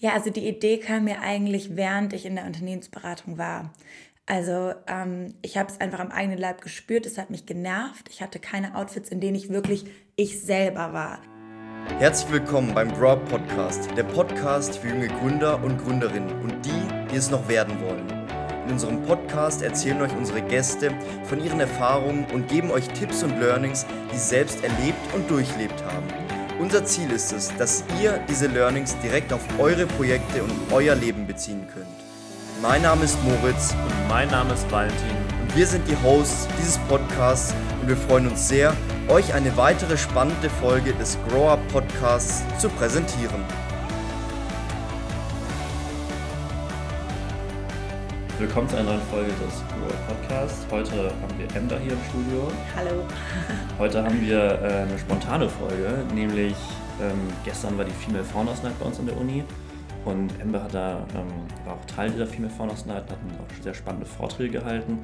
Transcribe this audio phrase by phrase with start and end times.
[0.00, 3.72] Ja, also die Idee kam mir eigentlich, während ich in der Unternehmensberatung war.
[4.26, 8.08] Also ähm, ich habe es einfach am eigenen Leib gespürt, es hat mich genervt.
[8.08, 11.18] Ich hatte keine Outfits, in denen ich wirklich ich selber war.
[11.98, 17.10] Herzlich willkommen beim Grow Up Podcast, der Podcast für junge Gründer und Gründerinnen und die,
[17.10, 18.06] die es noch werden wollen.
[18.66, 20.92] In unserem Podcast erzählen euch unsere Gäste
[21.24, 25.82] von ihren Erfahrungen und geben euch Tipps und Learnings, die sie selbst erlebt und durchlebt
[25.82, 26.27] haben.
[26.58, 31.24] Unser Ziel ist es, dass ihr diese Learnings direkt auf eure Projekte und euer Leben
[31.24, 31.86] beziehen könnt.
[32.60, 36.78] Mein Name ist Moritz und mein Name ist Valentin und wir sind die Hosts dieses
[36.88, 42.42] Podcasts und wir freuen uns sehr, euch eine weitere spannende Folge des Grow Up Podcasts
[42.58, 43.44] zu präsentieren.
[48.38, 50.64] Willkommen zu einer neuen Folge des Grow Up Podcasts.
[50.70, 52.52] Heute haben wir Ember hier im Studio.
[52.76, 53.02] Hallo.
[53.80, 56.54] Heute haben wir äh, eine spontane Folge, nämlich
[57.02, 59.42] ähm, gestern war die Female Founders Night bei uns an der Uni
[60.04, 61.26] und Ember hat da, ähm,
[61.66, 65.00] war auch Teil dieser Female Founders Night, hat auch sehr spannende Vorträge gehalten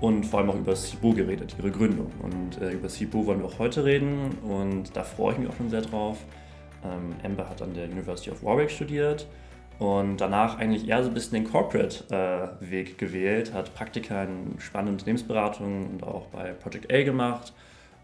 [0.00, 2.10] und vor allem auch über Cibo geredet, ihre Gründung.
[2.22, 5.56] Und äh, über Cibo wollen wir auch heute reden und da freue ich mich auch
[5.56, 6.16] schon sehr drauf.
[6.82, 9.26] Ähm, Ember hat an der University of Warwick studiert
[9.80, 14.96] und danach eigentlich eher so ein bisschen den Corporate-Weg äh, gewählt, hat Praktika in spannenden
[14.96, 17.54] Unternehmensberatungen und auch bei Project A gemacht.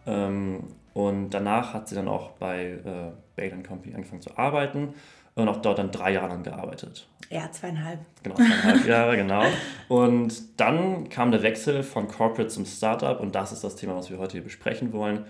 [0.06, 4.94] Ähm, und danach hat sie dann auch bei äh, Bain Company angefangen zu arbeiten
[5.34, 7.06] und auch dort dann drei Jahre lang gearbeitet.
[7.28, 8.00] Ja, zweieinhalb.
[8.22, 9.44] Genau, zweieinhalb Jahre, genau.
[9.88, 14.08] Und dann kam der Wechsel von Corporate zum Startup und das ist das Thema, was
[14.08, 15.27] wir heute hier besprechen wollen.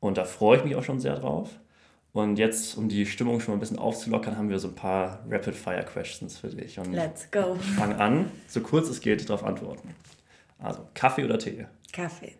[0.00, 1.50] Und da freue ich mich auch schon sehr drauf.
[2.14, 5.24] Und jetzt, um die Stimmung schon mal ein bisschen aufzulockern, haben wir so ein paar
[5.28, 6.78] Rapid-Fire-Questions für dich.
[6.78, 7.56] Und Let's go.
[7.60, 9.96] Ich fange an, so kurz es geht, darauf antworten.
[10.60, 11.66] Also, Kaffee oder Tee?
[11.92, 12.36] Kaffee.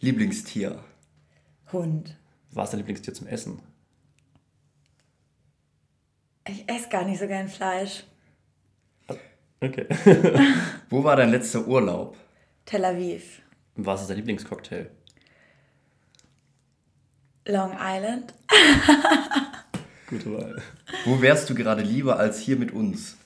[0.00, 0.82] Lieblingstier?
[1.72, 2.18] Hund.
[2.50, 3.62] Was ist dein Lieblingstier zum Essen?
[6.48, 8.02] Ich esse gar nicht so gern Fleisch.
[9.60, 9.86] Okay.
[10.90, 12.16] Wo war dein letzter Urlaub?
[12.64, 13.42] Tel Aviv.
[13.76, 14.90] Und was ist dein Lieblingscocktail?
[17.48, 18.34] Long Island.
[20.08, 20.62] Gute Wahl.
[21.06, 23.16] Wo wärst du gerade lieber als hier mit uns?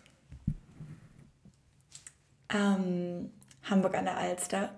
[2.55, 3.31] Ähm,
[3.65, 4.71] Hamburg an der Alster.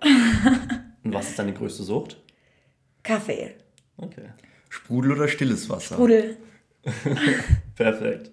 [1.03, 2.17] Und was ist deine größte Sucht?
[3.03, 3.55] Kaffee.
[3.99, 4.31] Okay.
[4.71, 5.95] Sprudel oder stilles Wasser?
[5.97, 6.39] Sprudel.
[7.77, 8.31] Perfekt.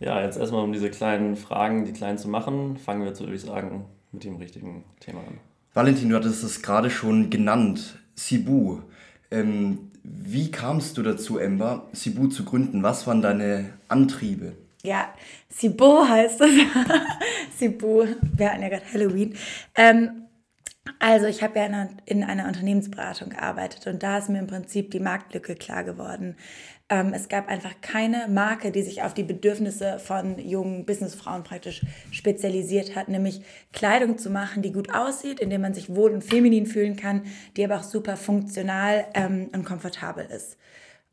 [0.00, 3.34] Ja, jetzt erstmal um diese kleinen Fragen, die kleinen zu machen, fangen wir jetzt, würde
[3.34, 5.38] ich sagen, mit dem richtigen Thema an.
[5.72, 8.82] Valentin, du hattest es gerade schon genannt, Sibu.
[9.30, 12.82] Ähm, wie kamst du dazu, Ember, Sibu zu gründen?
[12.82, 14.52] Was waren deine Antriebe?
[14.82, 15.12] Ja,
[15.48, 16.50] Sibu heißt es.
[17.58, 18.04] Sibu,
[18.36, 19.34] wir hatten ja gerade Halloween.
[19.74, 20.25] Ähm,
[20.98, 24.46] also ich habe ja in einer, in einer, Unternehmensberatung gearbeitet und da ist mir im
[24.46, 26.36] Prinzip die Marktlücke klar geworden.
[26.88, 31.82] Ähm, es gab einfach keine Marke, die sich auf die Bedürfnisse von jungen Businessfrauen praktisch
[32.12, 33.42] spezialisiert hat, nämlich
[33.72, 37.22] Kleidung zu machen, die gut aussieht, indem man sich wohl und feminin fühlen kann,
[37.56, 40.56] die aber auch super funktional ähm, und komfortabel ist.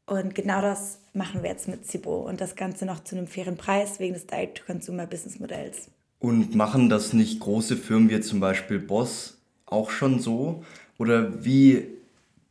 [0.05, 3.57] Und genau das machen wir jetzt mit Cibo und das Ganze noch zu einem fairen
[3.57, 5.89] Preis wegen des Direct-to-Consumer-Business-Modells.
[6.19, 9.42] Und machen das nicht große Firmen wie zum Beispiel Boss
[9.73, 10.63] auch schon so?
[10.97, 11.87] Oder wie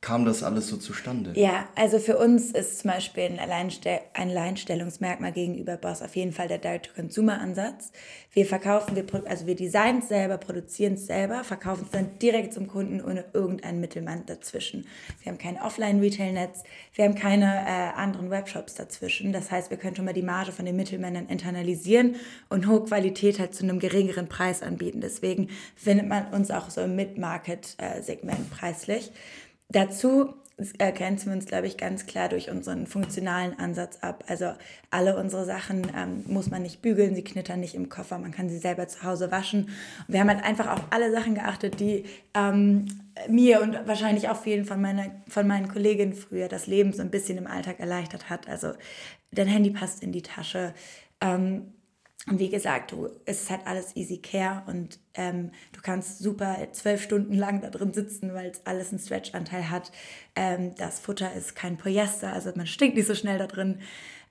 [0.02, 1.30] kam das alles so zustande?
[1.36, 6.32] Ja, also für uns ist zum Beispiel ein, Alleinstell ein Alleinstellungsmerkmal gegenüber Boss auf jeden
[6.32, 7.92] Fall der Direct-to-Consumer-Ansatz.
[8.32, 12.52] Wir verkaufen, wir, also wir designen es selber, produzieren es selber, verkaufen es dann direkt
[12.52, 14.88] zum Kunden ohne irgendeinen Mittelmann dazwischen.
[15.22, 16.64] Wir haben kein Offline-Retail-Netz,
[16.94, 19.32] wir haben keine äh, anderen Webshops dazwischen.
[19.32, 22.16] Das heißt, wir können schon mal die Marge von den Mittelmännern internalisieren
[22.48, 25.00] und hohe Qualität halt zu einem geringeren Preis anbieten.
[25.00, 29.12] Deswegen findet man uns auch so im Mid-Market-Segment äh, preislich.
[29.68, 30.34] Dazu
[30.78, 34.24] grenzen wir uns, glaube ich, ganz klar durch unseren funktionalen Ansatz ab.
[34.28, 34.52] Also
[34.90, 38.48] alle unsere Sachen ähm, muss man nicht bügeln, sie knittern nicht im Koffer, man kann
[38.48, 39.70] sie selber zu Hause waschen.
[40.08, 42.86] Wir haben halt einfach auf alle Sachen geachtet, die ähm,
[43.28, 47.10] mir und wahrscheinlich auch vielen von, meiner, von meinen Kolleginnen früher das Leben so ein
[47.10, 48.48] bisschen im Alltag erleichtert hat.
[48.48, 48.72] Also
[49.32, 50.74] dein Handy passt in die Tasche.
[51.20, 51.72] Ähm,
[52.28, 56.56] und wie gesagt, du, es ist halt alles easy care und ähm, du kannst super
[56.70, 59.90] zwölf Stunden lang da drin sitzen, weil es alles einen Stretch-Anteil hat.
[60.36, 63.80] Ähm, das Futter ist kein Polyester, also man stinkt nicht so schnell da drin.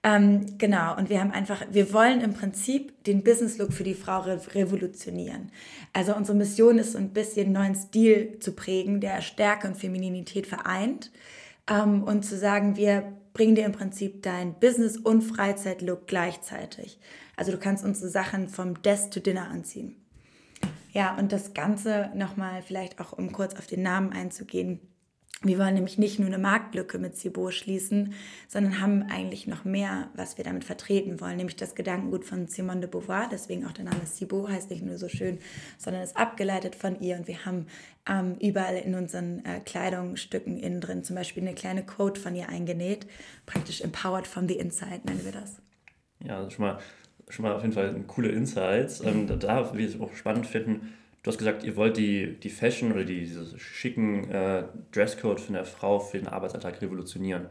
[0.03, 4.21] Ähm, genau, und wir haben einfach, wir wollen im Prinzip den Business-Look für die Frau
[4.21, 5.51] re revolutionieren.
[5.93, 10.47] Also unsere Mission ist so ein bisschen neuen Stil zu prägen, der Stärke und Femininität
[10.47, 11.11] vereint
[11.69, 16.99] ähm, und zu sagen, wir bringen dir im Prinzip dein Business- und Freizeit-Look gleichzeitig.
[17.35, 19.95] Also du kannst unsere Sachen vom Desk to Dinner anziehen.
[20.93, 24.81] Ja, und das Ganze nochmal vielleicht auch, um kurz auf den Namen einzugehen.
[25.43, 28.13] Wir wollen nämlich nicht nur eine Marktlücke mit Cibo schließen,
[28.47, 32.81] sondern haben eigentlich noch mehr, was wir damit vertreten wollen, nämlich das Gedankengut von Simone
[32.81, 35.39] de Beauvoir, deswegen auch der Name Cibo heißt nicht nur so schön,
[35.79, 37.65] sondern ist abgeleitet von ihr und wir haben
[38.07, 42.47] ähm, überall in unseren äh, Kleidungsstücken innen drin zum Beispiel eine kleine Quote von ihr
[42.47, 43.07] eingenäht,
[43.47, 45.57] praktisch empowered from the inside nennen wir das.
[46.23, 46.79] Ja, also schon mal,
[47.29, 49.01] schon mal auf jeden Fall coole Insights.
[49.01, 52.49] Ähm, da, will ich es auch spannend finden, Du hast gesagt, ihr wollt die, die
[52.49, 57.45] Fashion oder die, diese schicken äh, Dresscode für eine Frau für den Arbeitsalltag revolutionieren.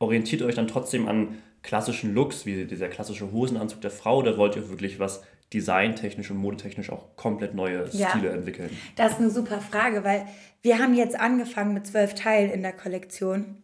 [0.00, 4.56] Orientiert euch dann trotzdem an klassischen Looks, wie dieser klassische Hosenanzug der Frau, oder wollt
[4.56, 5.22] ihr wirklich was
[5.52, 8.70] designtechnisch und modetechnisch auch komplett neue ja, Stile entwickeln?
[8.96, 10.26] Das ist eine super Frage, weil
[10.62, 13.62] wir haben jetzt angefangen mit zwölf Teilen in der Kollektion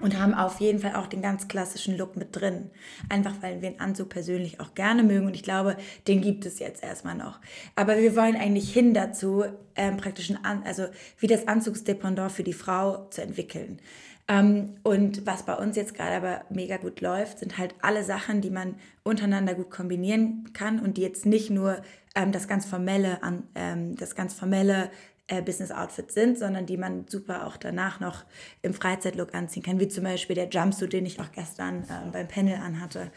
[0.00, 2.70] und haben auf jeden Fall auch den ganz klassischen Look mit drin.
[3.08, 5.76] Einfach weil wir den Anzug persönlich auch gerne mögen und ich glaube,
[6.06, 7.40] den gibt es jetzt erstmal noch.
[7.76, 9.44] Aber wir wollen eigentlich hin dazu,
[9.74, 10.86] ähm, praktisch ein also
[11.18, 13.80] wie das Anzugsdependant für die Frau zu entwickeln.
[14.28, 18.40] Ähm, und was bei uns jetzt gerade aber mega gut läuft, sind halt alle Sachen,
[18.40, 21.80] die man untereinander gut kombinieren kann und die jetzt nicht nur
[22.14, 24.90] ähm, das ganz formelle, an, ähm, das ganz formelle
[25.28, 28.24] äh, Business-Outfits sind, sondern die man super auch danach noch
[28.62, 32.28] im Freizeitlook anziehen kann, wie zum Beispiel der Jumpsuit, den ich auch gestern äh, beim
[32.28, 33.10] Panel anhatte.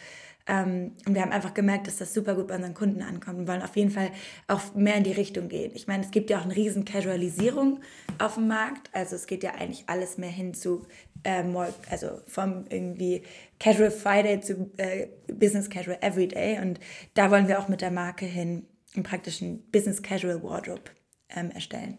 [0.48, 3.48] Ähm, und wir haben einfach gemerkt, dass das super gut bei unseren Kunden ankommt und
[3.48, 4.10] wollen auf jeden Fall
[4.48, 5.72] auch mehr in die Richtung gehen.
[5.76, 7.82] Ich meine, es gibt ja auch eine riesen Casualisierung
[8.18, 8.90] auf dem Markt.
[8.92, 10.88] Also es geht ja eigentlich alles mehr hin zu,
[11.24, 13.22] äh, more, also vom irgendwie
[13.60, 16.60] Casual Friday zu äh, Business Casual Everyday.
[16.60, 16.80] Und
[17.14, 18.66] da wollen wir auch mit der Marke hin,
[18.96, 20.90] im praktischen Business Casual Wardrobe
[21.36, 21.98] ähm, erstellen.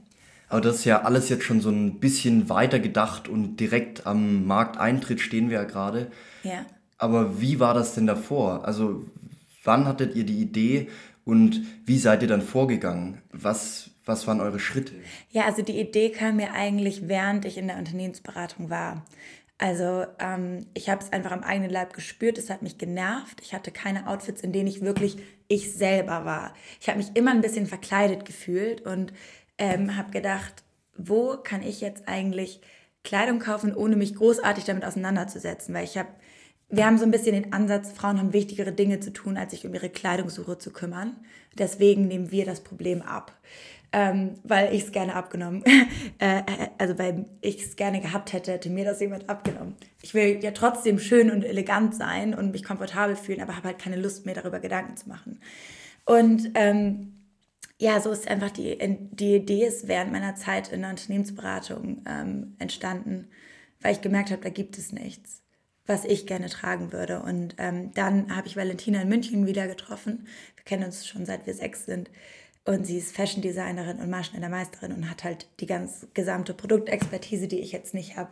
[0.48, 4.46] Aber das ist ja alles jetzt schon so ein bisschen weiter gedacht und direkt am
[4.46, 6.10] Markteintritt stehen wir ja gerade.
[6.42, 6.66] Ja.
[6.98, 8.64] Aber wie war das denn davor?
[8.64, 9.04] Also
[9.62, 10.88] wann hattet ihr die Idee
[11.24, 13.22] und wie seid ihr dann vorgegangen?
[13.30, 14.94] Was, was waren eure Schritte?
[15.30, 19.06] Ja, also die Idee kam mir eigentlich, während ich in der Unternehmensberatung war.
[19.60, 23.42] Also ähm, ich habe es einfach am eigenen Leib gespürt, es hat mich genervt.
[23.42, 25.18] Ich hatte keine Outfits, in denen ich wirklich
[25.48, 26.54] ich selber war.
[26.80, 29.12] Ich habe mich immer ein bisschen verkleidet gefühlt und
[29.58, 30.64] ähm, habe gedacht,
[30.96, 32.62] wo kann ich jetzt eigentlich
[33.04, 35.74] Kleidung kaufen, ohne mich großartig damit auseinanderzusetzen?
[35.74, 36.08] Weil ich habe,
[36.70, 39.66] wir haben so ein bisschen den Ansatz, Frauen haben wichtigere Dinge zu tun, als sich
[39.66, 41.18] um ihre Kleidungssuche zu kümmern.
[41.58, 43.38] Deswegen nehmen wir das Problem ab
[43.92, 45.64] ähm, weil ich es gerne abgenommen,
[46.18, 46.42] äh, äh,
[46.78, 49.74] also weil ich es gerne gehabt hätte, hätte mir das jemand abgenommen.
[50.02, 53.78] Ich will ja trotzdem schön und elegant sein und mich komfortabel fühlen, aber habe halt
[53.78, 55.40] keine Lust mehr darüber Gedanken zu machen.
[56.04, 57.20] Und ähm,
[57.78, 58.78] ja, so ist einfach die,
[59.12, 63.28] die Idee ist während meiner Zeit in der Unternehmensberatung ähm, entstanden,
[63.80, 65.42] weil ich gemerkt habe, da gibt es nichts,
[65.86, 67.22] was ich gerne tragen würde.
[67.22, 70.26] Und ähm, dann habe ich Valentina in München wieder getroffen.
[70.56, 72.10] Wir kennen uns schon seit wir sechs sind.
[72.64, 77.60] Und sie ist Fashion Designerin und Maschneidermeisterin und hat halt die ganz gesamte Produktexpertise, die
[77.60, 78.30] ich jetzt nicht habe.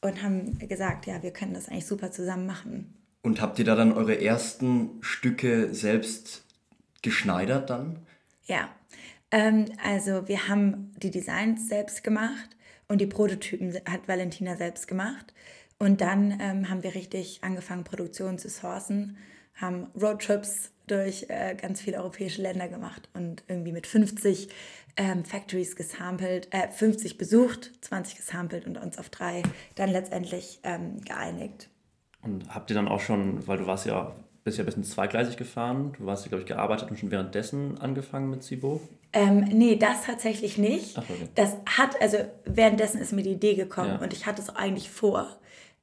[0.00, 2.94] Und haben gesagt, ja, wir können das eigentlich super zusammen machen.
[3.22, 6.44] Und habt ihr da dann eure ersten Stücke selbst
[7.02, 8.06] geschneidert dann?
[8.44, 8.68] Ja,
[9.30, 12.56] ähm, also wir haben die Designs selbst gemacht
[12.88, 15.34] und die Prototypen hat Valentina selbst gemacht.
[15.78, 19.16] Und dann ähm, haben wir richtig angefangen, Produktion zu sourcen,
[19.54, 24.48] haben Roadtrips durch äh, ganz viele europäische Länder gemacht und irgendwie mit 50
[24.96, 29.42] ähm, Factories gesampelt, äh, 50 besucht, 20 gesampelt und uns auf drei
[29.74, 31.68] dann letztendlich ähm, geeinigt.
[32.22, 34.16] Und habt ihr dann auch schon, weil du warst ja
[34.46, 37.78] bist ja ein bisschen zweigleisig gefahren, du warst ja, glaube ich, gearbeitet und schon währenddessen
[37.78, 38.80] angefangen mit Sibo?
[39.12, 40.96] Ähm, nee, das tatsächlich nicht.
[40.96, 41.28] Ach, okay.
[41.34, 43.98] Das hat, also währenddessen ist mir die Idee gekommen ja.
[43.98, 45.36] und ich hatte es eigentlich vor,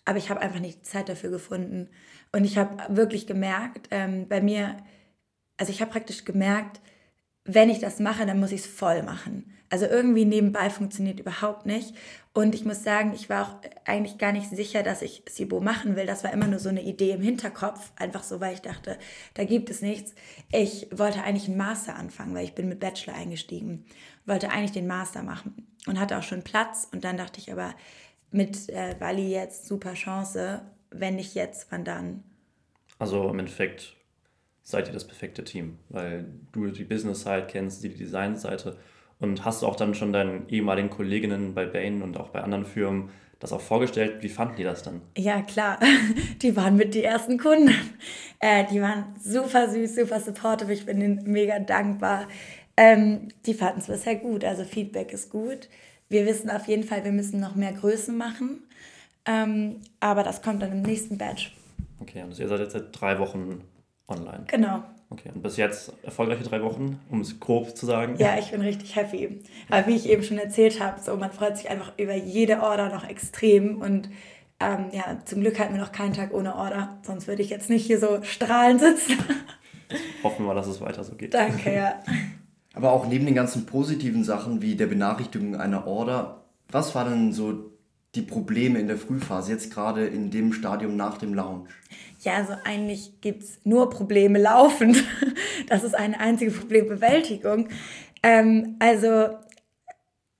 [0.05, 1.89] aber ich habe einfach nicht die Zeit dafür gefunden.
[2.31, 4.77] Und ich habe wirklich gemerkt, ähm, bei mir,
[5.57, 6.81] also ich habe praktisch gemerkt,
[7.45, 9.53] wenn ich das mache, dann muss ich es voll machen.
[9.69, 11.95] Also irgendwie nebenbei funktioniert überhaupt nicht.
[12.31, 15.95] Und ich muss sagen, ich war auch eigentlich gar nicht sicher, dass ich SIBO machen
[15.95, 16.05] will.
[16.05, 18.97] Das war immer nur so eine Idee im Hinterkopf, einfach so, weil ich dachte,
[19.33, 20.13] da gibt es nichts.
[20.51, 23.85] Ich wollte eigentlich einen Master anfangen, weil ich bin mit Bachelor eingestiegen.
[24.25, 26.87] Wollte eigentlich den Master machen und hatte auch schon Platz.
[26.93, 27.73] Und dann dachte ich aber,
[28.31, 30.61] mit äh, Bali jetzt super Chance.
[30.91, 32.23] Wenn nicht jetzt, wann dann?
[32.99, 33.95] Also im Endeffekt
[34.63, 38.77] seid ihr das perfekte Team, weil du die Business-Side kennst, die Design-Seite
[39.19, 43.09] und hast auch dann schon deinen ehemaligen Kolleginnen bei Bain und auch bei anderen Firmen
[43.39, 44.23] das auch vorgestellt.
[44.23, 45.01] Wie fanden die das dann?
[45.17, 45.77] Ja, klar.
[46.41, 47.73] Die waren mit die ersten Kunden.
[48.39, 50.73] Äh, die waren super süß, super supportive.
[50.73, 52.27] Ich bin ihnen mega dankbar.
[52.75, 54.43] Ähm, die fanden es bisher gut.
[54.43, 55.69] Also Feedback ist gut.
[56.09, 58.63] Wir wissen auf jeden Fall, wir müssen noch mehr Größen machen.
[59.25, 61.55] Ähm, aber das kommt dann im nächsten Batch.
[61.99, 63.61] Okay, also ihr seid jetzt seit drei Wochen
[64.07, 64.45] online.
[64.47, 64.83] Genau.
[65.09, 68.15] Okay, und bis jetzt erfolgreiche drei Wochen, um es grob zu sagen.
[68.17, 69.41] Ja, ich bin richtig happy.
[69.69, 72.89] Aber wie ich eben schon erzählt habe, so man freut sich einfach über jede Order
[72.89, 74.09] noch extrem und
[74.59, 77.69] ähm, ja, zum Glück hatten wir noch keinen Tag ohne Order, sonst würde ich jetzt
[77.69, 79.17] nicht hier so strahlend sitzen.
[80.23, 81.33] Hoffen wir, dass es weiter so geht.
[81.33, 81.99] Danke, ja.
[82.73, 87.33] Aber auch neben den ganzen positiven Sachen wie der Benachrichtigung einer Order, was waren denn
[87.33, 87.72] so
[88.15, 91.69] die Probleme in der Frühphase, jetzt gerade in dem Stadium nach dem Launch?
[92.21, 95.03] Ja, also eigentlich gibt es nur Probleme laufend.
[95.69, 97.69] Das ist eine einzige Problembewältigung.
[98.21, 99.29] Ähm, also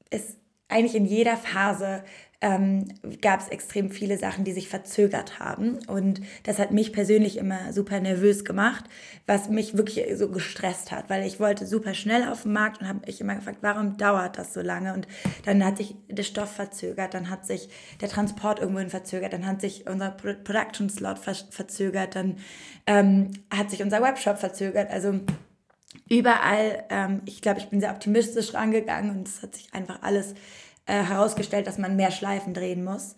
[0.09, 0.37] ist
[0.67, 2.03] eigentlich in jeder Phase
[2.43, 2.89] ähm,
[3.21, 5.79] gab es extrem viele Sachen, die sich verzögert haben.
[5.87, 8.83] Und das hat mich persönlich immer super nervös gemacht,
[9.25, 12.89] was mich wirklich so gestresst hat, weil ich wollte super schnell auf den Markt und
[12.89, 14.93] habe mich immer gefragt, warum dauert das so lange?
[14.93, 15.07] Und
[15.45, 17.69] dann hat sich der Stoff verzögert, dann hat sich
[18.01, 22.35] der Transport irgendwohin verzögert, dann hat sich unser Production Slot verzögert, dann
[22.85, 24.91] ähm, hat sich unser Webshop verzögert.
[24.91, 25.21] Also
[26.09, 30.33] überall, ähm, ich glaube, ich bin sehr optimistisch rangegangen und es hat sich einfach alles
[30.85, 33.15] äh, herausgestellt, dass man mehr Schleifen drehen muss.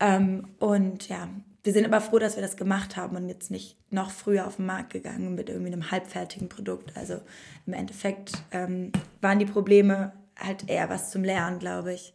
[0.00, 1.28] Ähm, und ja,
[1.62, 4.56] wir sind aber froh, dass wir das gemacht haben und jetzt nicht noch früher auf
[4.56, 6.96] den Markt gegangen mit irgendwie einem halbfertigen Produkt.
[6.96, 7.20] Also
[7.66, 12.12] im Endeffekt ähm, waren die Probleme halt eher was zum Lernen, glaube ich.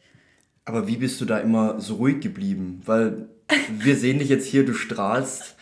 [0.66, 2.82] Aber wie bist du da immer so ruhig geblieben?
[2.86, 3.28] Weil
[3.70, 5.56] wir sehen dich jetzt hier, du strahlst,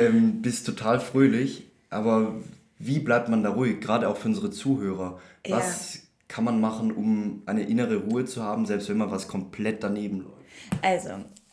[0.00, 2.34] ähm, bist total fröhlich, aber
[2.78, 5.20] wie bleibt man da ruhig, gerade auch für unsere Zuhörer?
[5.46, 9.28] Was ja kann man machen, um eine innere Ruhe zu haben, selbst wenn mal was
[9.28, 10.36] komplett daneben läuft?
[10.82, 11.10] Also,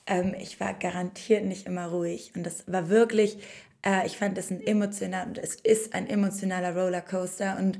[0.08, 3.38] ähm, ich war garantiert nicht immer ruhig und das war wirklich,
[3.86, 7.80] äh, ich fand das ein emotional, und es ist ein emotionaler Rollercoaster und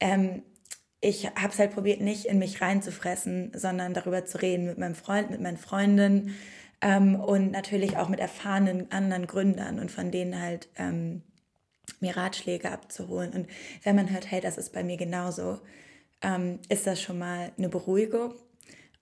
[0.00, 0.42] ähm,
[1.00, 4.94] ich habe es halt probiert, nicht in mich reinzufressen, sondern darüber zu reden mit meinem
[4.94, 6.34] Freund, mit meinen Freundinnen
[6.80, 11.22] ähm, und natürlich auch mit erfahrenen anderen Gründern und von denen halt ähm,
[12.00, 13.32] mir Ratschläge abzuholen.
[13.32, 13.46] Und
[13.82, 15.60] wenn man hört, hey, das ist bei mir genauso,
[16.22, 18.34] ähm, ist das schon mal eine Beruhigung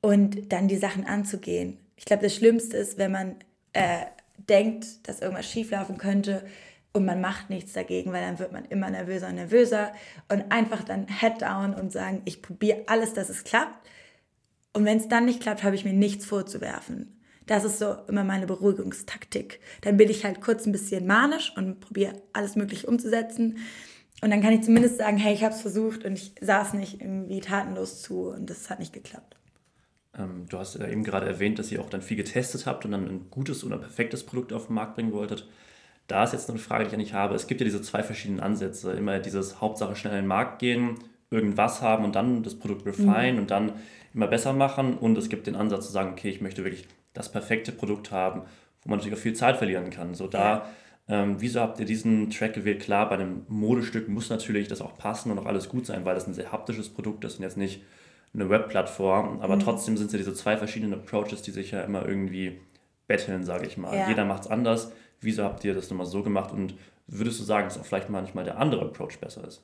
[0.01, 1.79] und dann die Sachen anzugehen.
[1.97, 3.37] Ich glaube, das Schlimmste ist, wenn man
[3.73, 4.07] äh,
[4.37, 6.45] denkt, dass irgendwas schieflaufen könnte
[6.93, 9.93] und man macht nichts dagegen, weil dann wird man immer nervöser und nervöser
[10.29, 13.89] und einfach dann head down und sagen, ich probiere alles, dass es klappt.
[14.73, 17.21] Und wenn es dann nicht klappt, habe ich mir nichts vorzuwerfen.
[17.47, 19.61] Das ist so immer meine Beruhigungstaktik.
[19.83, 23.59] Dann bin ich halt kurz ein bisschen manisch und probiere alles Mögliche umzusetzen.
[24.25, 27.03] Und dann kann ich zumindest sagen, hey, ich habe es versucht und ich saß nicht
[27.03, 29.37] irgendwie tatenlos zu und das hat nicht geklappt.
[30.19, 32.93] Ähm, du hast ja eben gerade erwähnt, dass ihr auch dann viel getestet habt und
[32.93, 35.47] dann ein gutes oder perfektes Produkt auf den Markt bringen wolltet.
[36.07, 37.35] Da ist jetzt eine Frage, die ich nicht habe.
[37.35, 38.93] Es gibt ja diese zwei verschiedenen Ansätze.
[38.93, 41.01] Immer dieses Hauptsache schnell in den Markt gehen,
[41.31, 43.39] irgendwas haben und dann das Produkt refine mhm.
[43.41, 43.73] und dann
[44.15, 44.97] immer besser machen.
[44.97, 48.41] Und es gibt den Ansatz zu sagen, okay, ich möchte wirklich das perfekte Produkt haben,
[48.81, 50.15] wo man natürlich auch viel Zeit verlieren kann.
[50.15, 50.67] So da
[51.07, 52.81] ähm, wieso habt ihr diesen Track gewählt?
[52.81, 56.15] Klar, bei einem Modestück muss natürlich das auch passen und auch alles gut sein, weil
[56.15, 57.83] das ein sehr haptisches Produkt ist und jetzt nicht
[58.33, 59.41] eine Webplattform.
[59.41, 59.61] Aber mhm.
[59.61, 62.61] trotzdem sind es ja diese zwei verschiedenen Approaches, die sich ja immer irgendwie
[63.07, 63.95] betteln, sage ich mal.
[63.95, 64.09] Ja.
[64.09, 64.93] Jeder macht es anders.
[65.21, 66.53] Wieso habt ihr das nochmal so gemacht?
[66.53, 66.75] Und
[67.07, 69.63] würdest du sagen, dass auch vielleicht manchmal der andere Approach besser ist?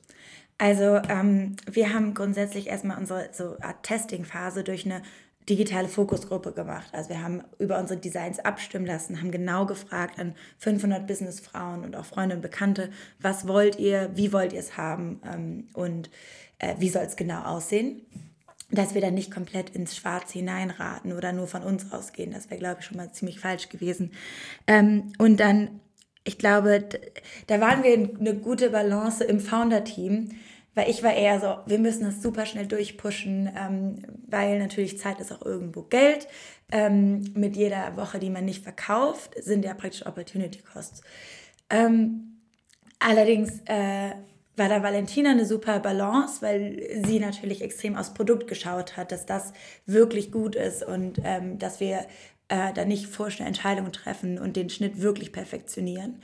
[0.59, 5.01] Also ähm, wir haben grundsätzlich erstmal unsere so Testing-Phase durch eine
[5.49, 6.89] digitale Fokusgruppe gemacht.
[6.93, 11.95] Also wir haben über unsere Designs abstimmen lassen, haben genau gefragt an 500 Businessfrauen und
[11.95, 16.09] auch Freunde und Bekannte, was wollt ihr, wie wollt ihr es haben ähm, und
[16.59, 18.01] äh, wie soll es genau aussehen.
[18.69, 22.31] Dass wir dann nicht komplett ins Schwarze hineinraten oder nur von uns ausgehen.
[22.31, 24.11] Das wäre, glaube ich, schon mal ziemlich falsch gewesen.
[24.65, 25.81] Ähm, und dann,
[26.23, 26.87] ich glaube,
[27.47, 30.29] da waren wir eine gute Balance im Founder-Team
[30.73, 35.19] weil ich war eher so, wir müssen das super schnell durchpushen, ähm, weil natürlich Zeit
[35.19, 36.27] ist auch irgendwo Geld.
[36.71, 41.01] Ähm, mit jeder Woche, die man nicht verkauft, sind ja praktisch Opportunity Costs.
[41.69, 42.37] Ähm,
[42.99, 44.11] allerdings äh,
[44.55, 49.25] war da Valentina eine super Balance, weil sie natürlich extrem aufs Produkt geschaut hat, dass
[49.25, 49.53] das
[49.85, 52.05] wirklich gut ist und ähm, dass wir
[52.47, 56.21] äh, da nicht vorschnell Entscheidungen treffen und den Schnitt wirklich perfektionieren.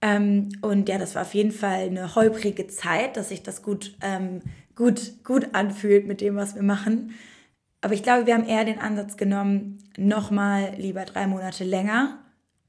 [0.00, 3.96] Ähm, und ja, das war auf jeden Fall eine holprige Zeit, dass sich das gut,
[4.02, 4.42] ähm,
[4.74, 7.14] gut, gut anfühlt mit dem, was wir machen.
[7.80, 12.18] Aber ich glaube, wir haben eher den Ansatz genommen, nochmal lieber drei Monate länger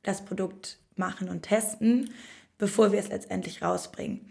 [0.03, 2.09] das Produkt machen und testen,
[2.57, 4.21] bevor wir es letztendlich rausbringen.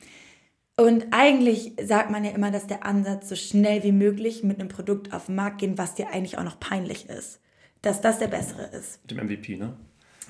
[0.79, 4.69] Und eigentlich sagt man ja immer, dass der Ansatz so schnell wie möglich mit einem
[4.69, 7.41] Produkt auf den Markt gehen, was dir eigentlich auch noch peinlich ist.
[7.81, 9.01] Dass das der bessere ist.
[9.03, 9.77] Mit dem MVP, ne?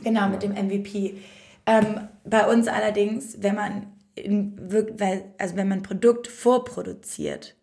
[0.04, 1.14] Genau, mit dem MVP.
[1.66, 4.58] Ähm, bei uns allerdings, wenn man, in,
[5.38, 7.56] also wenn man ein Produkt vorproduziert,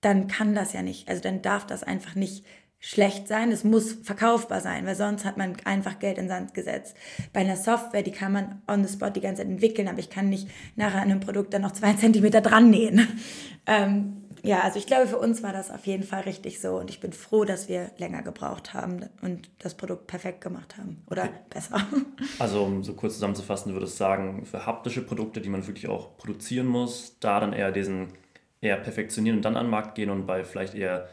[0.00, 2.44] dann kann das ja nicht, also dann darf das einfach nicht
[2.82, 6.96] schlecht sein, es muss verkaufbar sein, weil sonst hat man einfach Geld in Sand gesetzt.
[7.34, 10.08] Bei einer Software, die kann man on the spot die ganze Zeit entwickeln, aber ich
[10.08, 13.06] kann nicht nachher an einem Produkt dann noch zwei Zentimeter dran nähen.
[13.66, 16.90] Ähm, ja, also ich glaube, für uns war das auf jeden Fall richtig so und
[16.90, 21.24] ich bin froh, dass wir länger gebraucht haben und das Produkt perfekt gemacht haben oder
[21.24, 21.32] okay.
[21.50, 21.86] besser.
[22.38, 26.16] Also um so kurz zusammenzufassen, würde ich sagen, für haptische Produkte, die man wirklich auch
[26.16, 28.08] produzieren muss, da dann eher diesen
[28.60, 31.08] eher perfektionieren und dann an den Markt gehen und bei vielleicht eher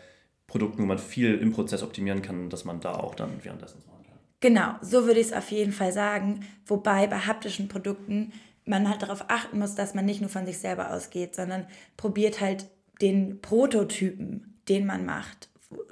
[0.48, 4.06] Produkten, wo man viel im Prozess optimieren kann, dass man da auch dann währenddessen machen
[4.06, 4.20] kann.
[4.40, 6.46] Genau, so würde ich es auf jeden Fall sagen.
[6.66, 8.32] Wobei bei haptischen Produkten
[8.66, 12.42] man halt darauf achten muss, dass man nicht nur von sich selber ausgeht, sondern probiert
[12.42, 12.66] halt
[13.01, 15.50] den Prototypen, den man macht,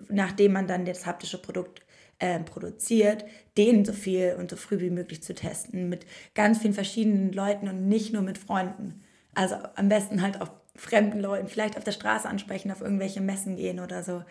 [0.10, 1.82] nachdem man dann das haptische Produkt
[2.20, 3.26] äh, produziert,
[3.58, 7.68] den so viel und so früh wie möglich zu testen mit ganz vielen verschiedenen Leuten
[7.68, 9.04] und nicht nur mit Freunden.
[9.34, 13.56] Also am besten halt auch fremden Leuten, vielleicht auf der Straße ansprechen, auf irgendwelche Messen
[13.56, 14.24] gehen oder so,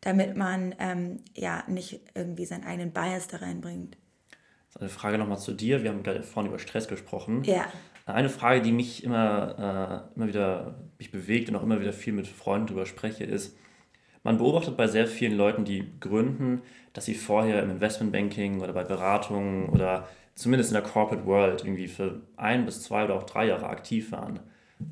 [0.00, 3.96] damit man ähm, ja nicht irgendwie seinen eigenen Bias da reinbringt.
[4.78, 5.82] Eine Frage nochmal zu dir.
[5.82, 7.42] Wir haben gerade vorhin über Stress gesprochen.
[7.42, 7.66] Ja.
[8.12, 12.12] Eine Frage, die mich immer, äh, immer wieder mich bewegt und auch immer wieder viel
[12.12, 13.56] mit Freunden darüber spreche, ist,
[14.22, 16.62] man beobachtet bei sehr vielen Leuten, die gründen,
[16.92, 21.88] dass sie vorher im Investmentbanking oder bei Beratungen oder zumindest in der Corporate World irgendwie
[21.88, 24.40] für ein bis zwei oder auch drei Jahre aktiv waren.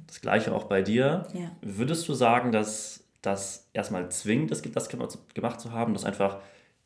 [0.07, 1.27] Das gleiche auch bei dir.
[1.33, 1.51] Ja.
[1.63, 6.39] Würdest du sagen, dass das erstmal zwingt, das, das gemacht zu haben, dass einfach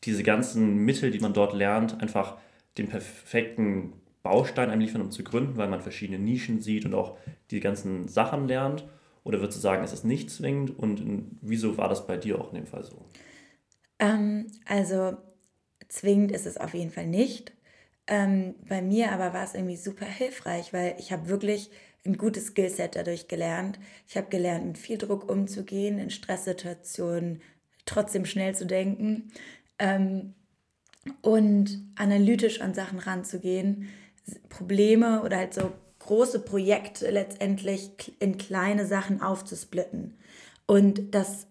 [0.04, 2.38] diese ganzen Mittel, die man dort lernt, einfach
[2.78, 7.16] den perfekten Baustein einem liefern, um zu gründen, weil man verschiedene Nischen sieht und auch
[7.50, 8.86] die ganzen Sachen lernt?
[9.24, 11.02] Oder würdest du sagen, ist es nicht zwingend und
[11.40, 13.04] wieso war das bei dir auch in dem Fall so?
[13.98, 15.16] Ähm, also
[15.88, 17.52] zwingend ist es auf jeden Fall nicht.
[18.06, 21.70] Ähm, bei mir aber war es irgendwie super hilfreich, weil ich habe wirklich
[22.04, 23.78] ein gutes Skillset dadurch gelernt.
[24.08, 27.42] Ich habe gelernt, mit viel Druck umzugehen, in Stresssituationen
[27.84, 29.30] trotzdem schnell zu denken
[29.78, 30.34] ähm,
[31.22, 33.88] und analytisch an Sachen ranzugehen,
[34.48, 40.16] Probleme oder halt so große Projekte letztendlich in kleine Sachen aufzusplitten.
[40.66, 41.46] Und das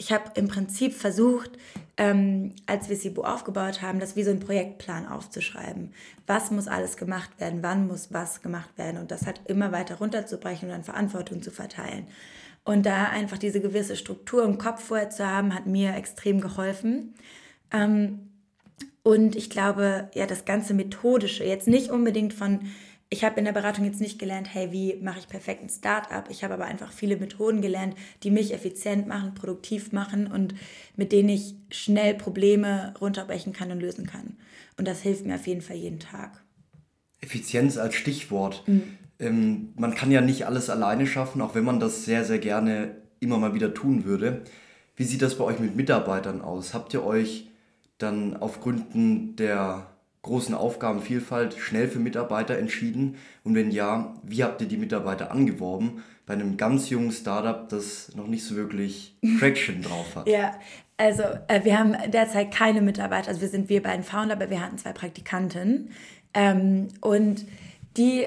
[0.00, 1.50] ich habe im Prinzip versucht,
[1.98, 5.92] ähm, als wir Sibu aufgebaut haben, das wie so ein Projektplan aufzuschreiben.
[6.26, 7.62] Was muss alles gemacht werden?
[7.62, 8.98] Wann muss was gemacht werden?
[8.98, 12.06] Und das halt immer weiter runterzubrechen und dann Verantwortung zu verteilen.
[12.64, 17.14] Und da einfach diese gewisse Struktur im Kopf vorher zu haben, hat mir extrem geholfen.
[17.70, 18.29] Ähm,
[19.02, 22.60] und ich glaube, ja, das ganze Methodische, jetzt nicht unbedingt von
[23.12, 26.24] ich habe in der Beratung jetzt nicht gelernt, hey, wie mache ich perfekt ein Startup?
[26.30, 30.54] Ich habe aber einfach viele Methoden gelernt, die mich effizient machen, produktiv machen und
[30.94, 34.36] mit denen ich schnell Probleme runterbrechen kann und lösen kann.
[34.78, 36.44] Und das hilft mir auf jeden Fall jeden Tag.
[37.20, 38.62] Effizienz als Stichwort.
[38.68, 38.82] Mhm.
[39.18, 42.94] Ähm, man kann ja nicht alles alleine schaffen, auch wenn man das sehr, sehr gerne
[43.18, 44.44] immer mal wieder tun würde.
[44.94, 46.74] Wie sieht das bei euch mit Mitarbeitern aus?
[46.74, 47.49] Habt ihr euch
[48.02, 49.86] dann auf Gründen der
[50.22, 53.16] großen Aufgabenvielfalt schnell für Mitarbeiter entschieden?
[53.44, 58.14] Und wenn ja, wie habt ihr die Mitarbeiter angeworben bei einem ganz jungen Startup, das
[58.14, 60.28] noch nicht so wirklich Traction drauf hat?
[60.28, 60.58] Ja,
[60.96, 64.60] also äh, wir haben derzeit keine Mitarbeiter, also wir sind wir beiden Founder, aber wir
[64.60, 65.90] hatten zwei Praktikanten.
[66.34, 67.46] Ähm, und
[67.96, 68.26] die,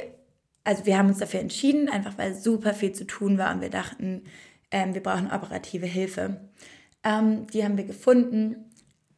[0.63, 3.69] also wir haben uns dafür entschieden, einfach weil super viel zu tun war und wir
[3.69, 4.23] dachten,
[4.71, 6.41] ähm, wir brauchen operative Hilfe.
[7.03, 8.55] Ähm, die haben wir gefunden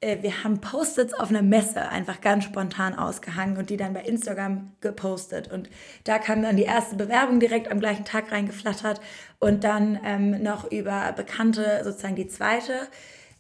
[0.06, 4.02] äh, wir haben Post-its auf einer Messe einfach ganz spontan ausgehangen und die dann bei
[4.02, 5.52] Instagram gepostet.
[5.52, 5.70] Und
[6.04, 9.02] da kam dann die erste Bewerbung direkt am gleichen Tag reingeflattert
[9.40, 12.88] und dann ähm, noch über Bekannte sozusagen die zweite.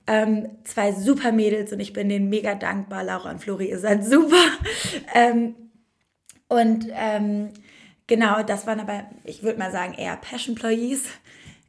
[0.07, 3.03] Ähm, zwei super Mädels und ich bin denen mega dankbar.
[3.03, 4.43] Laura und Flori, ihr seid super.
[5.13, 5.55] ähm,
[6.47, 7.49] und ähm,
[8.07, 11.03] genau, das waren aber, ich würde mal sagen, eher Passion-Employees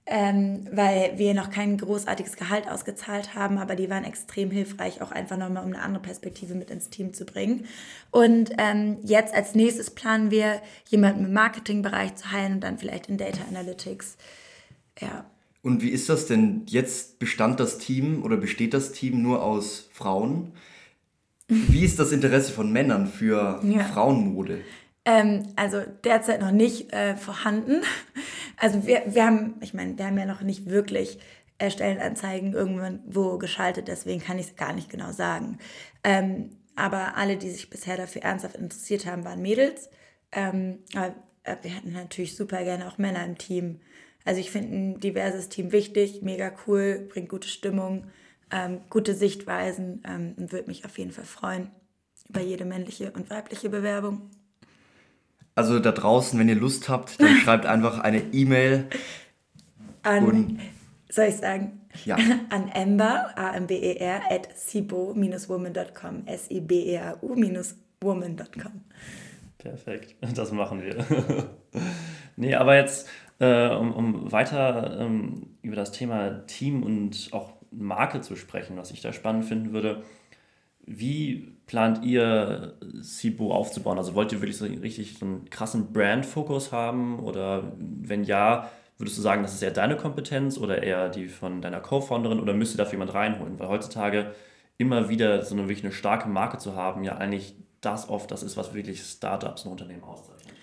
[0.06, 5.10] ähm, weil wir noch kein großartiges Gehalt ausgezahlt haben, aber die waren extrem hilfreich, auch
[5.10, 7.66] einfach nochmal, um eine andere Perspektive mit ins Team zu bringen.
[8.12, 13.08] Und ähm, jetzt als nächstes planen wir, jemanden im Marketingbereich zu heilen und dann vielleicht
[13.08, 14.16] in Data Analytics.
[15.00, 15.26] Ja.
[15.62, 16.62] Und wie ist das denn?
[16.66, 20.52] Jetzt bestand das Team oder besteht das Team nur aus Frauen?
[21.48, 23.84] Wie ist das Interesse von Männern für ja.
[23.84, 24.60] Frauenmode?
[25.06, 27.82] Ähm, also derzeit noch nicht äh, vorhanden.
[28.58, 31.18] Also wir, wir haben, ich meine, wir haben ja noch nicht wirklich
[31.58, 35.58] äh, Stellenanzeigen irgendwann wo geschaltet, deswegen kann ich es gar nicht genau sagen.
[36.02, 39.90] Ähm, aber alle, die sich bisher dafür ernsthaft interessiert haben, waren Mädels.
[40.32, 43.80] Ähm, aber äh, wir hatten natürlich super gerne auch Männer im Team.
[44.24, 48.06] Also ich finde ein diverses Team wichtig, mega cool, bringt gute Stimmung,
[48.50, 51.70] ähm, gute Sichtweisen ähm, und würde mich auf jeden Fall freuen
[52.28, 54.30] über jede männliche und weibliche Bewerbung.
[55.56, 58.86] Also da draußen, wenn ihr Lust habt, dann schreibt einfach eine E-Mail.
[60.02, 60.60] An,
[61.08, 61.80] soll ich sagen?
[62.04, 62.16] Ja.
[62.50, 68.82] An Amber, A-M-B-E-R, at sibo-woman.com, S-I-B-E-A-U-woman.com.
[69.58, 71.04] Perfekt, das machen wir.
[72.36, 78.20] nee, aber jetzt, äh, um, um weiter ähm, über das Thema Team und auch Marke
[78.20, 80.02] zu sprechen, was ich da spannend finden würde,
[80.84, 83.98] wie plant ihr Sibo aufzubauen?
[83.98, 87.20] Also wollt ihr wirklich so richtig einen krassen Brand-Fokus haben?
[87.20, 91.61] Oder wenn ja, würdest du sagen, das ist eher deine Kompetenz oder eher die von
[91.61, 93.59] deiner Co-Founderin oder müsst ihr dafür jemand reinholen?
[93.59, 94.33] Weil heutzutage
[94.79, 98.42] immer wieder so eine wirklich eine starke Marke zu haben, ja eigentlich das oft das
[98.42, 100.55] ist, was wirklich Startups und Unternehmen auszeichnet.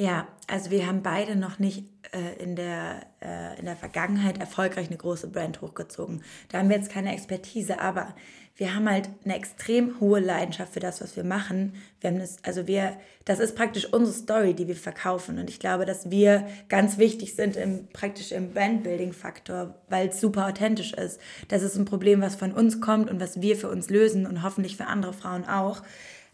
[0.00, 4.86] Ja, also wir haben beide noch nicht äh, in, der, äh, in der Vergangenheit erfolgreich
[4.86, 6.22] eine große Brand hochgezogen.
[6.48, 8.14] Da haben wir jetzt keine Expertise, aber
[8.58, 11.74] wir haben halt eine extrem hohe Leidenschaft für das, was wir machen.
[12.00, 15.38] Wir haben das, also wir, das ist praktisch unsere Story, die wir verkaufen.
[15.38, 20.48] Und ich glaube, dass wir ganz wichtig sind im praktisch im Brandbuilding-Faktor, weil es super
[20.48, 21.20] authentisch ist.
[21.46, 24.42] Das ist ein Problem, was von uns kommt und was wir für uns lösen und
[24.42, 25.84] hoffentlich für andere Frauen auch.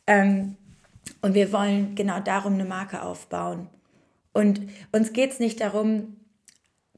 [0.06, 0.56] Ähm,
[1.20, 3.68] und wir wollen genau darum eine Marke aufbauen.
[4.32, 6.16] Und uns geht es nicht darum,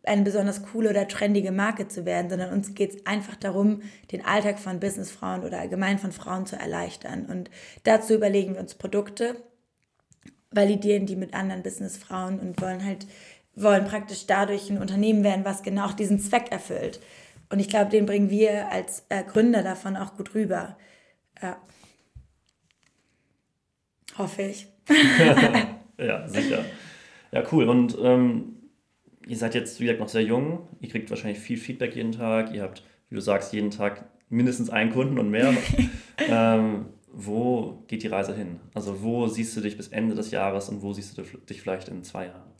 [0.07, 4.25] eine besonders coole oder trendige Marke zu werden, sondern uns geht es einfach darum, den
[4.25, 7.27] Alltag von Businessfrauen oder allgemein von Frauen zu erleichtern.
[7.27, 7.51] Und
[7.85, 9.37] dazu überlegen wir uns Produkte,
[10.51, 13.07] validieren die mit anderen Businessfrauen und wollen halt,
[13.55, 17.01] wollen praktisch dadurch ein Unternehmen werden, was genau diesen Zweck erfüllt.
[17.51, 20.77] Und ich glaube, den bringen wir als äh, Gründer davon auch gut rüber.
[21.43, 21.57] Ja.
[24.19, 24.69] Hoffe ich.
[25.99, 26.65] ja, sicher.
[27.33, 27.69] Ja, cool.
[27.69, 28.56] Und ähm,
[29.27, 30.69] ihr seid jetzt, wie gesagt, noch sehr jung.
[30.81, 32.55] Ihr kriegt wahrscheinlich viel Feedback jeden Tag.
[32.55, 35.55] Ihr habt, wie du sagst, jeden Tag mindestens einen Kunden und mehr.
[36.29, 38.61] ähm, wo geht die Reise hin?
[38.75, 41.89] Also wo siehst du dich bis Ende des Jahres und wo siehst du dich vielleicht
[41.89, 42.51] in zwei Jahren?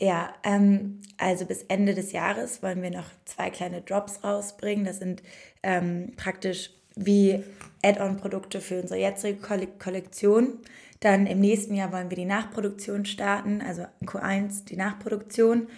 [0.00, 4.84] Ja, ähm, also bis Ende des Jahres wollen wir noch zwei kleine Drops rausbringen.
[4.84, 5.22] Das sind
[5.62, 7.44] ähm, praktisch wie
[7.82, 9.38] Add-on-Produkte für unsere jetzige
[9.78, 10.58] Kollektion.
[11.00, 15.68] Dann im nächsten Jahr wollen wir die Nachproduktion starten, also Q1 die Nachproduktion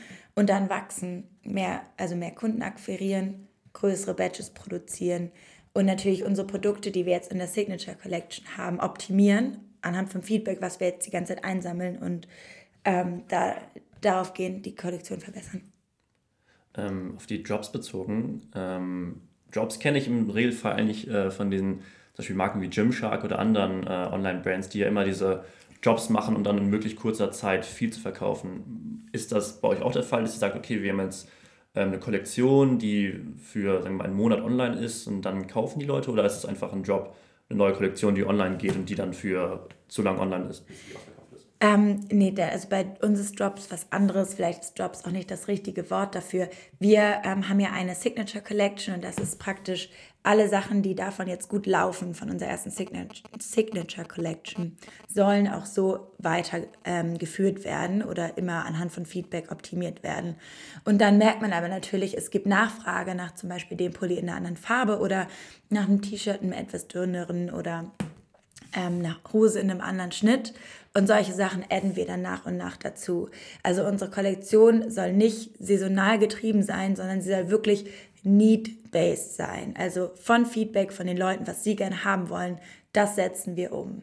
[0.40, 5.32] und dann wachsen, mehr, also mehr Kunden akquirieren, größere Batches produzieren
[5.74, 10.22] und natürlich unsere Produkte, die wir jetzt in der Signature Collection haben, optimieren anhand vom
[10.22, 12.26] Feedback, was wir jetzt die ganze Zeit einsammeln und
[12.86, 13.54] ähm, da,
[14.00, 15.60] darauf gehen, die Kollektion verbessern.
[16.74, 18.50] Ähm, auf die Jobs bezogen.
[18.54, 19.20] Ähm,
[19.52, 21.80] Jobs kenne ich im Regelfall eigentlich äh, von den
[22.14, 25.44] zum Beispiel Marken wie Gymshark oder anderen äh, Online-Brands, die ja immer diese
[25.82, 29.08] Jobs machen und dann in möglichst kurzer Zeit viel zu verkaufen.
[29.12, 31.28] Ist das bei euch auch der Fall, dass ihr sagt, okay, wir haben jetzt
[31.74, 35.86] ähm, eine Kollektion, die für sagen wir einen Monat online ist und dann kaufen die
[35.86, 37.14] Leute oder ist es einfach ein Job,
[37.48, 40.64] eine neue Kollektion, die online geht und die dann für zu lang online ist,
[41.62, 44.32] ähm, nee, der, also bei uns ist Drops was anderes.
[44.32, 46.48] Vielleicht ist Drops auch nicht das richtige Wort dafür.
[46.78, 49.90] Wir ähm, haben ja eine Signature Collection und das ist praktisch
[50.22, 54.76] alle Sachen, die davon jetzt gut laufen, von unserer ersten Signature Collection,
[55.08, 60.36] sollen auch so weitergeführt ähm, werden oder immer anhand von Feedback optimiert werden.
[60.84, 64.28] Und dann merkt man aber natürlich, es gibt Nachfrage nach zum Beispiel dem Pulli in
[64.28, 65.26] einer anderen Farbe oder
[65.70, 67.90] nach einem T-Shirt einem etwas dünneren oder
[68.76, 70.52] ähm, eine Hose in einem anderen Schnitt.
[70.92, 73.30] Und solche Sachen adden wir dann nach und nach dazu.
[73.62, 77.86] Also unsere Kollektion soll nicht saisonal getrieben sein, sondern sie soll wirklich
[78.22, 79.74] need-based sein.
[79.78, 82.58] Also von Feedback von den Leuten, was sie gerne haben wollen,
[82.92, 84.02] das setzen wir um.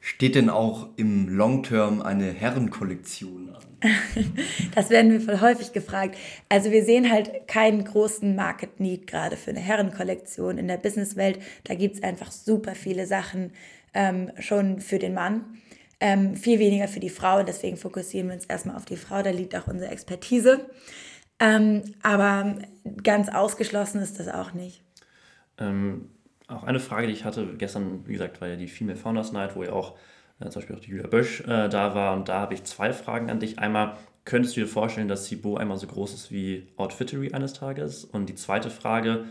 [0.00, 3.58] Steht denn auch im Long Term eine Herrenkollektion an?
[4.74, 6.16] das werden wir voll häufig gefragt.
[6.48, 11.40] Also wir sehen halt keinen großen Market Need gerade für eine Herrenkollektion in der Businesswelt.
[11.64, 13.52] Da gibt es einfach super viele Sachen
[13.92, 15.44] ähm, schon für den Mann.
[16.00, 17.42] Ähm, viel weniger für die Frau.
[17.42, 19.22] Deswegen fokussieren wir uns erstmal auf die Frau.
[19.22, 20.66] Da liegt auch unsere Expertise.
[21.40, 22.56] Ähm, aber
[23.02, 24.82] ganz ausgeschlossen ist das auch nicht.
[25.58, 26.10] Ähm,
[26.48, 29.54] auch eine Frage, die ich hatte gestern, wie gesagt, war ja die Female Founders Night,
[29.54, 29.96] wo ja auch
[30.40, 32.14] äh, zum Beispiel auch die Julia Bösch äh, da war.
[32.14, 33.58] Und da habe ich zwei Fragen an dich.
[33.58, 38.04] Einmal, könntest du dir vorstellen, dass Sibo einmal so groß ist wie Outfittery eines Tages?
[38.04, 39.24] Und die zweite Frage,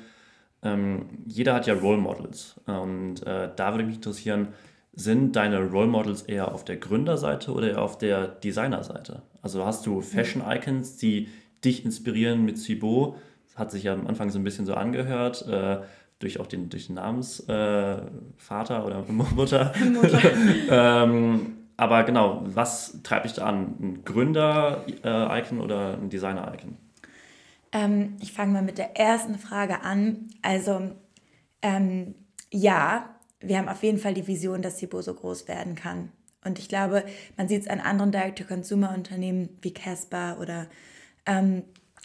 [0.63, 2.59] ähm, jeder hat ja Role Models.
[2.65, 4.49] Und äh, da würde mich interessieren,
[4.93, 9.21] sind deine Role Models eher auf der Gründerseite oder eher auf der Designerseite?
[9.41, 11.29] Also hast du Fashion Icons, die
[11.63, 13.17] dich inspirieren mit Sibo?
[13.45, 15.47] Das hat sich ja am Anfang so ein bisschen so angehört.
[15.47, 15.79] Äh,
[16.19, 17.99] durch auch den, durch den Namensvater
[18.47, 19.73] äh, oder Mutter.
[19.93, 20.21] Mutter.
[20.69, 23.75] ähm, aber genau, was treibt dich da an?
[23.79, 26.75] Ein Gründer-Icon oder ein Designer-Icon?
[27.71, 30.29] Ähm, ich fange mal mit der ersten Frage an.
[30.41, 30.89] Also
[31.61, 32.15] ähm,
[32.51, 36.11] ja, wir haben auf jeden Fall die Vision, dass Sibo so groß werden kann.
[36.43, 37.03] Und ich glaube,
[37.35, 40.67] man sieht es an anderen Direct-to-Consumer-Unternehmen wie Casper oder
[41.27, 41.63] ähm,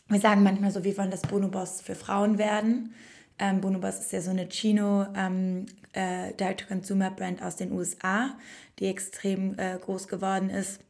[0.09, 2.95] wir sagen manchmal so, wir wollen das Bonoboss für Frauen werden.
[3.39, 8.37] Ähm, Bonobos ist ja so eine Chino ähm, äh, Direct-to-Consumer-Brand aus den USA,
[8.79, 10.81] die extrem äh, groß geworden ist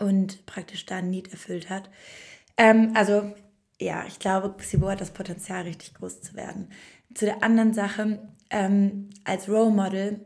[0.00, 1.90] und praktisch da ein Need erfüllt hat.
[2.56, 3.34] Ähm, also
[3.80, 6.70] ja, ich glaube, Xibo hat das Potenzial, richtig groß zu werden.
[7.14, 10.24] Zu der anderen Sache, ähm, als Role Model,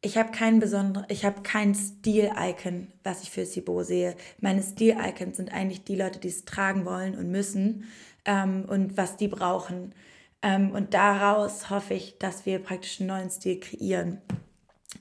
[0.00, 4.14] ich habe kein besonderes, ich habe kein Stil-Icon, was ich für Sibo sehe.
[4.40, 7.84] Meine Stil-Icons sind eigentlich die Leute, die es tragen wollen und müssen
[8.24, 9.94] ähm, und was die brauchen.
[10.40, 14.20] Ähm, und daraus hoffe ich, dass wir praktisch einen neuen Stil kreieren.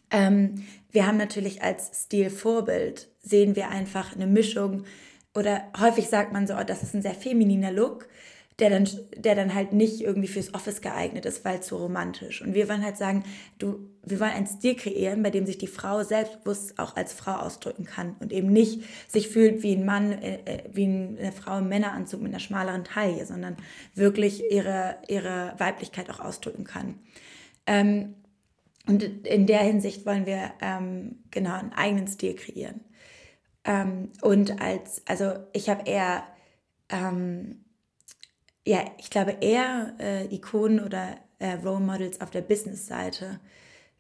[0.10, 4.86] Ähm, wir haben natürlich als Stilvorbild, sehen wir einfach eine Mischung
[5.36, 8.08] oder häufig sagt man so, oh, das ist ein sehr femininer Look,
[8.58, 12.42] der dann, der dann halt nicht irgendwie fürs Office geeignet ist, weil so romantisch.
[12.42, 13.24] Und wir wollen halt sagen,
[13.60, 17.34] du, wir wollen einen Stil kreieren, bei dem sich die Frau selbstbewusst auch als Frau
[17.34, 21.60] ausdrücken kann und eben nicht sich fühlt wie ein Mann, äh, äh wie eine Frau
[21.60, 23.58] im Männeranzug mit einer schmaleren Taille, sondern
[23.96, 27.00] wirklich ihre, ihre Weiblichkeit auch ausdrücken kann.
[27.66, 28.16] Ähm,
[28.88, 32.82] und in der Hinsicht wollen wir ähm, genau einen eigenen Stil kreieren.
[33.66, 36.24] Ähm, und als, also ich habe eher,
[36.90, 37.66] ähm,
[38.66, 43.40] ja, ich glaube eher äh, Ikonen oder äh, Role Models auf der Business-Seite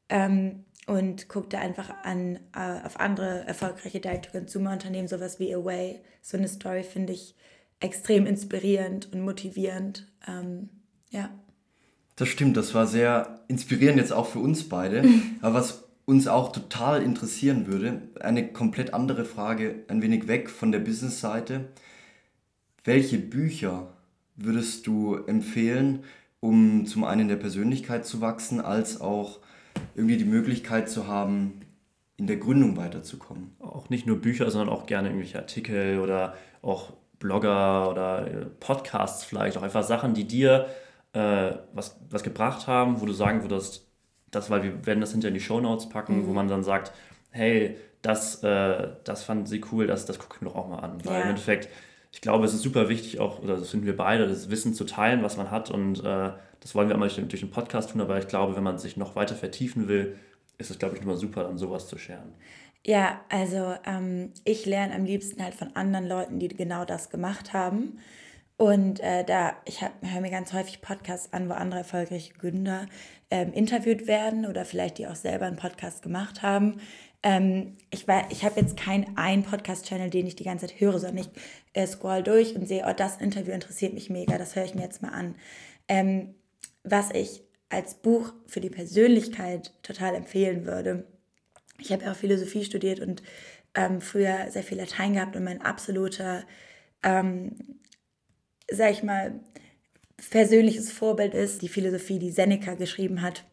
[0.09, 6.01] ähm, und guckte einfach an äh, auf andere erfolgreiche Direct-to-Consumer-Unternehmen, sowas wie Away.
[6.21, 7.35] So eine Story finde ich
[7.79, 10.07] extrem inspirierend und motivierend.
[10.27, 10.69] Ähm,
[11.09, 11.29] ja.
[12.15, 15.03] Das stimmt, das war sehr inspirierend jetzt auch für uns beide.
[15.41, 20.71] Aber was uns auch total interessieren würde, eine komplett andere Frage, ein wenig weg von
[20.71, 21.65] der Business-Seite.
[22.85, 23.93] Welche Bücher
[24.37, 26.05] würdest du empfehlen,
[26.39, 29.41] um zum einen in der Persönlichkeit zu wachsen, als auch
[29.97, 31.61] irgendwie die Möglichkeit zu haben,
[32.15, 33.55] in der Gründung weiterzukommen?
[33.59, 39.25] Auch nicht nur Bücher, sondern auch gerne irgendwelche Artikel oder auch Blogger oder äh, Podcasts
[39.25, 40.67] vielleicht, auch einfach Sachen, die dir
[41.13, 43.87] äh, was, was gebracht haben, wo du sagen würdest,
[44.29, 46.27] das, weil wir werden das hinter in die Show Notes packen, mhm.
[46.27, 46.91] wo man dann sagt,
[47.31, 50.79] hey, das, äh, das fand sie cool, das, das gucke ich mir doch auch mal
[50.79, 51.03] an.
[51.03, 51.21] Weil ja.
[51.21, 51.69] im Endeffekt,
[52.17, 54.85] ich glaube, es ist super wichtig, auch, oder das finden wir beide, das Wissen zu
[54.85, 55.69] teilen, was man hat.
[55.69, 58.63] Und äh, das wollen wir einmal durch, durch den Podcast tun, aber ich glaube, wenn
[58.63, 60.17] man sich noch weiter vertiefen will,
[60.57, 62.33] ist es, glaube ich, immer super, dann sowas zu scheren.
[62.83, 67.53] Ja, also ähm, ich lerne am liebsten halt von anderen Leuten, die genau das gemacht
[67.53, 67.99] haben.
[68.57, 72.87] Und äh, da, ich höre mir ganz häufig Podcasts an, wo andere erfolgreiche Gründer
[73.29, 76.79] ähm, interviewt werden oder vielleicht die auch selber einen Podcast gemacht haben.
[77.23, 81.25] Ähm, ich ich habe jetzt keinen einen Podcast-Channel, den ich die ganze Zeit höre, sondern
[81.25, 81.29] ich
[81.73, 84.83] äh, scroll durch und sehe, oh, das Interview interessiert mich mega, das höre ich mir
[84.83, 85.35] jetzt mal an.
[85.87, 86.35] Ähm,
[86.83, 91.05] was ich als Buch für die Persönlichkeit total empfehlen würde.
[91.79, 93.21] Ich habe ja auch Philosophie studiert und
[93.75, 96.45] ähm, früher sehr viel Latein gehabt und mein absoluter
[97.03, 97.77] ähm,
[98.71, 99.39] sag ich mal,
[100.29, 103.45] persönliches Vorbild ist, die Philosophie, die Seneca geschrieben hat,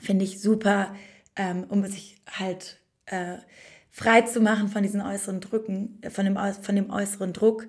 [0.00, 0.94] finde ich super,
[1.36, 3.36] ähm, um sich halt äh,
[3.90, 7.66] frei zu machen von diesen äußeren Drücken, von dem, von dem äußeren Druck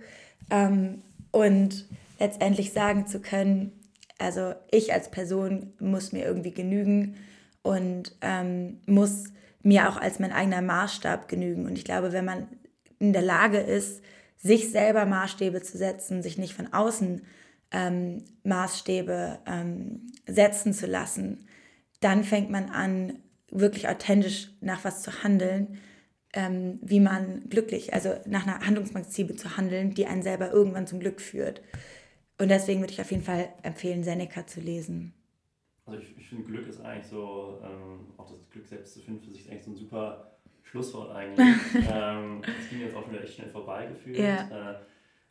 [0.49, 1.01] ähm,
[1.31, 1.85] und
[2.19, 3.71] letztendlich sagen zu können,
[4.17, 7.15] also ich als Person muss mir irgendwie genügen
[7.61, 9.25] und ähm, muss
[9.61, 11.65] mir auch als mein eigener Maßstab genügen.
[11.65, 12.47] Und ich glaube, wenn man
[12.99, 14.01] in der Lage ist,
[14.37, 17.21] sich selber Maßstäbe zu setzen, sich nicht von außen
[17.71, 21.47] ähm, Maßstäbe ähm, setzen zu lassen,
[21.99, 23.19] dann fängt man an,
[23.59, 25.79] wirklich authentisch nach was zu handeln,
[26.33, 30.99] ähm, wie man glücklich, also nach einer Handlungsmaxime zu handeln, die einen selber irgendwann zum
[30.99, 31.61] Glück führt.
[32.39, 35.13] Und deswegen würde ich auf jeden Fall empfehlen, Seneca zu lesen.
[35.85, 39.21] Also ich, ich finde, Glück ist eigentlich so, ähm, auch das Glück selbst zu finden,
[39.23, 41.47] für sich ist eigentlich so ein super Schlusswort eigentlich.
[41.91, 44.19] ähm, das ging jetzt auch schon wieder echt schnell vorbeigefühlt.
[44.19, 44.71] Ja.
[44.71, 44.75] Äh,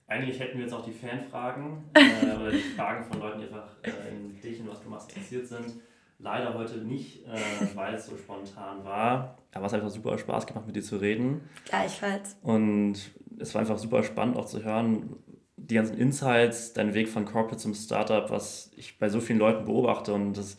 [0.09, 3.77] eigentlich hätten wir jetzt auch die Fanfragen äh, oder die Fragen von Leuten, die einfach
[3.83, 5.75] äh, in dich und was du machst interessiert sind.
[6.19, 7.39] Leider heute nicht, äh,
[7.75, 9.39] weil es so spontan war.
[9.53, 11.43] Aber es hat einfach super Spaß gemacht, mit dir zu reden.
[11.67, 12.37] Gleichfalls.
[12.43, 12.97] Und
[13.39, 15.17] es war einfach super spannend auch zu hören,
[15.57, 19.65] die ganzen Insights, dein Weg von Corporate zum Startup, was ich bei so vielen Leuten
[19.65, 20.57] beobachte und das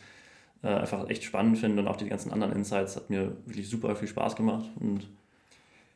[0.62, 3.94] äh, einfach echt spannend finde und auch die ganzen anderen Insights hat mir wirklich super
[3.96, 5.08] viel Spaß gemacht und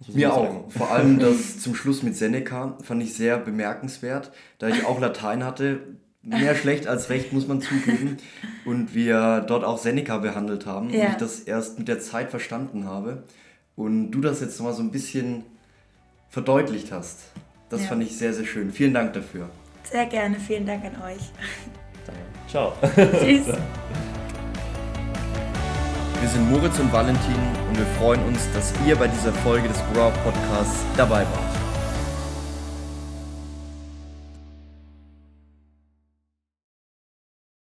[0.09, 0.71] mir auch.
[0.71, 5.45] Vor allem das zum Schluss mit Seneca fand ich sehr bemerkenswert, da ich auch Latein
[5.45, 5.81] hatte.
[6.25, 8.17] Mehr schlecht als recht, muss man zugeben.
[8.65, 11.07] Und wir dort auch Seneca behandelt haben ja.
[11.07, 13.25] und ich das erst mit der Zeit verstanden habe.
[13.75, 15.45] Und du das jetzt nochmal so ein bisschen
[16.29, 17.21] verdeutlicht hast.
[17.71, 17.89] Das ja.
[17.89, 18.71] fand ich sehr, sehr schön.
[18.71, 19.49] Vielen Dank dafür.
[19.91, 20.39] Sehr gerne.
[20.39, 21.33] Vielen Dank an euch.
[22.07, 22.21] Danke.
[22.49, 22.73] Ciao.
[22.95, 23.47] Tschüss.
[26.21, 27.35] Wir sind Moritz und Valentin
[27.69, 31.52] und wir freuen uns, dass ihr bei dieser Folge des Grow Podcasts dabei wart.